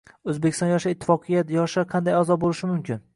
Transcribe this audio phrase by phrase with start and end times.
[0.31, 3.01] O‘zbekiston yoshlar ittifoqiga yoshlar qanday a’zo bo‘lishi mumkin?